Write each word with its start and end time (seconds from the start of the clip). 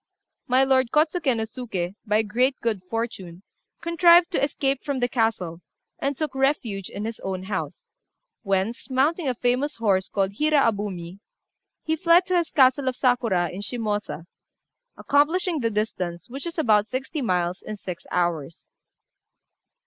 My 0.47 0.63
lord 0.63 0.89
Kôtsuké 0.89 1.37
no 1.37 1.43
Suké, 1.43 1.93
by 2.07 2.23
great 2.23 2.55
good 2.59 2.81
fortune, 2.89 3.43
contrived 3.81 4.31
to 4.31 4.43
escape 4.43 4.83
from 4.83 4.99
the 4.99 5.07
castle, 5.07 5.61
and 5.99 6.17
took 6.17 6.33
refuge 6.33 6.89
in 6.89 7.05
his 7.05 7.19
own 7.19 7.43
house, 7.43 7.83
whence, 8.41 8.89
mounting 8.89 9.27
a 9.27 9.35
famous 9.35 9.75
horse 9.75 10.09
called 10.09 10.31
Hira 10.39 10.57
Abumi, 10.61 11.19
he 11.83 11.95
fled 11.95 12.25
to 12.25 12.35
his 12.37 12.49
castle 12.49 12.87
of 12.87 12.95
Sakura, 12.95 13.51
in 13.51 13.61
Shimôsa, 13.61 14.25
accomplishing 14.97 15.59
the 15.59 15.69
distance, 15.69 16.27
which 16.31 16.47
is 16.47 16.57
about 16.57 16.87
sixty 16.87 17.21
miles, 17.21 17.61
in 17.61 17.75
six 17.75 18.07
hours. 18.09 18.71